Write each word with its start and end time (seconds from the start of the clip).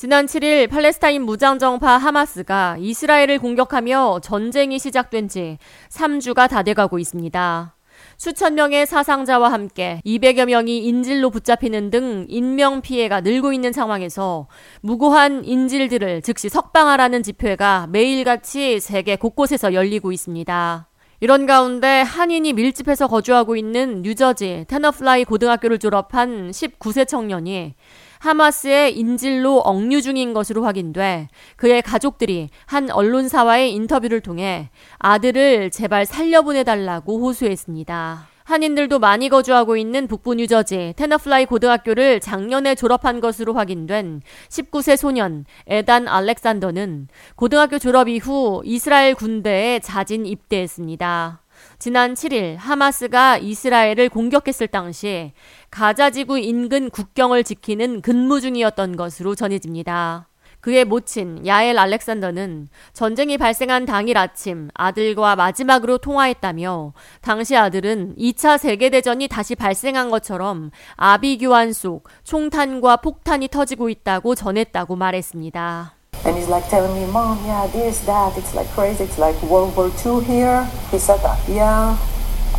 지난 0.00 0.24
7일 0.24 0.70
팔레스타인 0.70 1.24
무장정파 1.24 1.98
하마스가 1.98 2.78
이스라엘을 2.80 3.38
공격하며 3.38 4.20
전쟁이 4.22 4.78
시작된 4.78 5.28
지 5.28 5.58
3주가 5.90 6.48
다 6.48 6.62
돼가고 6.62 6.98
있습니다. 6.98 7.76
수천 8.16 8.54
명의 8.54 8.86
사상자와 8.86 9.52
함께 9.52 10.00
200여 10.06 10.46
명이 10.46 10.78
인질로 10.86 11.28
붙잡히는 11.28 11.90
등 11.90 12.24
인명 12.30 12.80
피해가 12.80 13.20
늘고 13.20 13.52
있는 13.52 13.74
상황에서 13.74 14.48
무고한 14.80 15.44
인질들을 15.44 16.22
즉시 16.22 16.48
석방하라는 16.48 17.22
집회가 17.22 17.86
매일같이 17.90 18.80
세계 18.80 19.16
곳곳에서 19.16 19.74
열리고 19.74 20.12
있습니다. 20.12 20.88
이런 21.22 21.44
가운데 21.44 22.00
한인이 22.00 22.54
밀집해서 22.54 23.06
거주하고 23.06 23.54
있는 23.54 24.00
뉴저지 24.00 24.64
테너플라이 24.66 25.24
고등학교를 25.24 25.78
졸업한 25.78 26.52
19세 26.52 27.06
청년이 27.06 27.74
하마스의 28.20 28.96
인질로 28.96 29.58
억류 29.58 30.02
중인 30.02 30.32
것으로 30.32 30.64
확인돼 30.64 31.28
그의 31.56 31.82
가족들이 31.82 32.48
한 32.66 32.90
언론사와의 32.90 33.72
인터뷰를 33.72 34.20
통해 34.20 34.70
아들을 34.98 35.70
제발 35.70 36.06
살려보내달라고 36.06 37.18
호소했습니다. 37.18 38.28
한인들도 38.44 38.98
많이 38.98 39.28
거주하고 39.28 39.76
있는 39.76 40.08
북부 40.08 40.34
뉴저지 40.34 40.94
테너플라이 40.96 41.46
고등학교를 41.46 42.18
작년에 42.20 42.74
졸업한 42.74 43.20
것으로 43.20 43.54
확인된 43.54 44.22
19세 44.48 44.96
소년 44.96 45.44
에단 45.68 46.08
알렉산더는 46.08 47.08
고등학교 47.36 47.78
졸업 47.78 48.08
이후 48.08 48.60
이스라엘 48.64 49.14
군대에 49.14 49.78
자진 49.78 50.26
입대했습니다. 50.26 51.42
지난 51.78 52.14
7일 52.14 52.56
하마스가 52.56 53.38
이스라엘을 53.38 54.08
공격했을 54.08 54.68
당시 54.68 55.32
가자지구 55.70 56.38
인근 56.38 56.90
국경을 56.90 57.44
지키는 57.44 58.02
근무 58.02 58.40
중이었던 58.40 58.96
것으로 58.96 59.34
전해집니다. 59.34 60.28
그의 60.60 60.84
모친 60.84 61.46
야엘 61.46 61.78
알렉산더는 61.78 62.68
전쟁이 62.92 63.38
발생한 63.38 63.86
당일 63.86 64.18
아침 64.18 64.68
아들과 64.74 65.36
마지막으로 65.36 65.98
통화했다며 65.98 66.92
당시 67.22 67.56
아들은 67.56 68.16
2차 68.16 68.58
세계대전이 68.58 69.28
다시 69.28 69.54
발생한 69.54 70.10
것처럼 70.10 70.70
아비규환 70.96 71.72
속 71.72 72.08
총탄과 72.24 72.98
폭탄이 72.98 73.48
터지고 73.48 73.88
있다고 73.88 74.34
전했다고 74.34 74.96
말했습니다. 74.96 75.99
And 76.24 76.36
he's 76.36 76.48
like 76.48 76.68
telling 76.68 76.94
me, 76.94 77.06
Mom, 77.10 77.38
yeah, 77.46 77.66
this, 77.72 78.00
that, 78.04 78.36
it's 78.36 78.54
like 78.54 78.68
crazy. 78.74 79.04
It's 79.04 79.18
like 79.18 79.40
World 79.42 79.74
War 79.76 79.90
II 80.04 80.22
here. 80.24 80.66
He 80.90 80.98
said. 80.98 81.20
Yeah, 81.48 81.96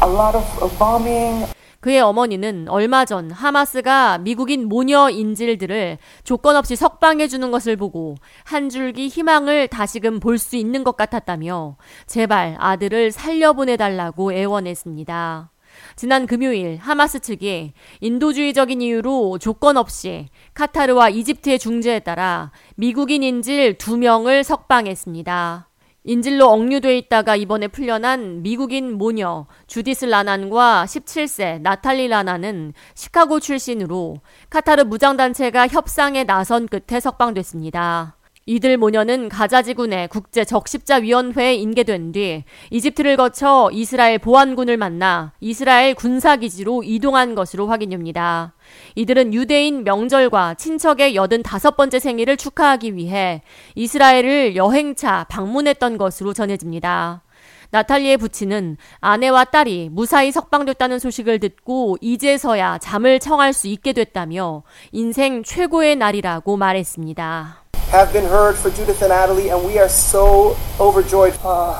a 0.00 0.06
lot 0.08 0.34
of 0.36 0.78
bombing. 0.78 1.46
그의 1.80 2.00
어머니는 2.00 2.66
얼마 2.68 3.04
전 3.04 3.30
하마스가 3.30 4.18
미국인 4.18 4.66
모녀 4.68 5.08
인질들을 5.10 5.98
조건 6.24 6.56
없이 6.56 6.74
석방해 6.74 7.28
주는 7.28 7.52
것을 7.52 7.76
보고 7.76 8.16
한 8.44 8.68
줄기 8.68 9.06
희망을 9.06 9.68
다시금 9.68 10.18
볼 10.18 10.38
수 10.38 10.56
있는 10.56 10.82
것 10.82 10.96
같았다며 10.96 11.76
제발 12.08 12.56
아들을 12.58 13.12
살려보내달라고 13.12 14.32
애원했습니다. 14.32 15.50
지난 15.96 16.26
금요일 16.26 16.76
하마스 16.78 17.20
측이 17.20 17.72
인도주의적인 18.00 18.82
이유로 18.82 19.38
조건 19.38 19.76
없이 19.76 20.28
카타르와 20.54 21.08
이집트의 21.10 21.58
중재에 21.58 22.00
따라 22.00 22.52
미국인 22.76 23.22
인질 23.22 23.78
2명을 23.78 24.42
석방했습니다. 24.42 25.68
인질로 26.04 26.46
억류돼 26.46 26.96
있다가 26.96 27.36
이번에 27.36 27.68
풀려난 27.68 28.42
미국인 28.42 28.96
모녀 28.96 29.46
주디스 29.66 30.06
라난과 30.06 30.86
17세 30.86 31.60
나탈리 31.60 32.08
라난은 32.08 32.72
시카고 32.94 33.40
출신으로 33.40 34.20
카타르 34.48 34.84
무장단체가 34.84 35.68
협상에 35.68 36.24
나선 36.24 36.66
끝에 36.66 37.00
석방됐습니다. 37.00 38.17
이들 38.48 38.78
모녀는 38.78 39.28
가자지구 39.28 39.88
내 39.88 40.06
국제 40.06 40.42
적십자위원회에 40.42 41.56
인계된 41.56 42.12
뒤 42.12 42.44
이집트를 42.70 43.18
거쳐 43.18 43.68
이스라엘 43.74 44.18
보안군을 44.18 44.78
만나 44.78 45.34
이스라엘 45.38 45.94
군사기지로 45.94 46.82
이동한 46.82 47.34
것으로 47.34 47.66
확인됩니다. 47.66 48.54
이들은 48.94 49.34
유대인 49.34 49.84
명절과 49.84 50.54
친척의 50.54 51.14
85번째 51.14 52.00
생일을 52.00 52.38
축하하기 52.38 52.96
위해 52.96 53.42
이스라엘을 53.74 54.56
여행차 54.56 55.26
방문했던 55.28 55.98
것으로 55.98 56.32
전해집니다. 56.32 57.24
나탈리의 57.68 58.16
부친은 58.16 58.78
아내와 59.00 59.44
딸이 59.44 59.90
무사히 59.92 60.32
석방됐다는 60.32 60.98
소식을 60.98 61.38
듣고 61.40 61.98
이제서야 62.00 62.78
잠을 62.78 63.20
청할 63.20 63.52
수 63.52 63.68
있게 63.68 63.92
됐다며 63.92 64.62
인생 64.92 65.42
최고의 65.42 65.96
날이라고 65.96 66.56
말했습니다. 66.56 67.67
have 67.93 68.11
been 68.11 68.25
heard 68.25 68.55
for 68.55 68.71
Judith 68.71 69.03
and 69.03 69.09
Natalie, 69.09 69.49
and 69.49 69.63
we 69.63 69.77
are 69.77 69.87
so 69.87 70.57
overjoyed. 70.79 71.37
Uh, 71.43 71.77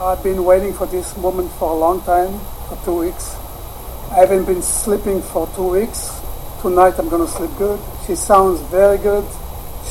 I've 0.00 0.22
been 0.22 0.42
waiting 0.42 0.72
for 0.72 0.86
this 0.86 1.14
moment 1.18 1.52
for 1.52 1.70
a 1.70 1.74
long 1.76 2.00
time, 2.00 2.32
for 2.66 2.80
two 2.82 2.96
weeks. 3.04 3.36
I 4.10 4.24
haven't 4.24 4.46
been 4.46 4.62
sleeping 4.62 5.20
for 5.20 5.46
two 5.54 5.68
weeks. 5.68 6.18
Tonight 6.62 6.94
I'm 6.98 7.10
going 7.10 7.20
to 7.20 7.30
sleep 7.30 7.50
good. 7.58 7.78
She 8.06 8.14
sounds 8.16 8.58
very 8.72 8.96
good. 8.96 9.22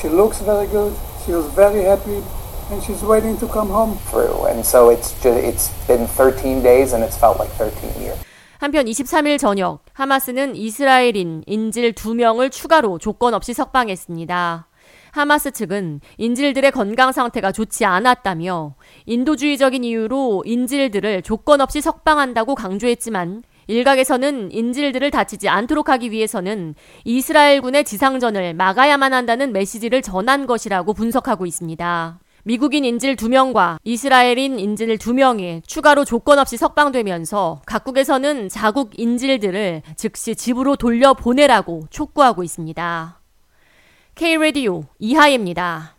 She 0.02 0.10
looks 0.10 0.42
very 0.42 0.66
good. 0.66 0.92
She 1.24 1.34
was 1.34 1.46
very 1.54 1.84
happy. 1.84 2.24
And 2.72 2.82
she's 2.82 3.04
waiting 3.04 3.38
to 3.38 3.48
come 3.48 3.70
home. 3.70 3.98
Through. 4.10 4.46
And 4.50 4.66
so 4.66 4.90
it's 4.90 5.14
just, 5.22 5.38
it's 5.38 5.70
been 5.86 6.08
13 6.08 6.64
days 6.64 6.94
and 6.94 7.04
it's 7.04 7.16
felt 7.16 7.38
like 7.38 7.52
13 7.52 8.02
years. 8.02 8.18
한편 8.60 8.86
23일 8.86 9.38
저녁 9.38 9.86
하마스는 9.94 10.56
이스라엘인 10.56 11.44
인질 11.46 11.94
2명을 11.94 12.52
추가로 12.52 12.98
조건 12.98 13.34
없이 13.34 13.54
석방했습니다. 13.54 14.68
하마스 15.15 15.53
측은 15.53 16.01
인질들의 16.19 16.73
건강 16.73 17.13
상태가 17.13 17.53
좋지 17.53 17.85
않았다며 17.85 18.75
인도주의적인 19.07 19.85
이유로 19.85 20.43
인질들을 20.45 21.23
조건 21.23 21.61
없이 21.61 21.81
석방한다고 21.81 22.57
강조했지만 22.57 23.45
일각에서는 23.69 24.51
인질들을 24.51 25.13
다치지 25.13 25.49
않도록 25.49 25.89
하기 25.89 26.11
위해서는 26.11 26.75
이스라엘군의 27.05 27.85
지상전을 27.85 28.55
막아야만 28.55 29.15
한다는 29.15 29.53
메시지를 29.53 30.03
전한 30.03 30.47
것이라고 30.47 30.93
분석하고 30.93 31.47
있습니다. 31.47 32.19
미국인 32.43 32.85
인질 32.85 33.15
2명과 33.15 33.79
이스라엘인 33.85 34.59
인질 34.59 34.99
2명이 34.99 35.63
추가로 35.65 36.05
조건 36.05 36.41
없이 36.41 36.57
석방되면서 36.57 37.63
각국에서는 37.67 38.49
자국 38.49 38.99
인질들을 38.99 39.83
즉시 39.97 40.35
집으로 40.35 40.75
돌려보내라고 40.75 41.85
촉구하고 41.89 42.43
있습니다. 42.43 43.24
K-Radio 44.15 44.85
이하입니다. 45.01 45.94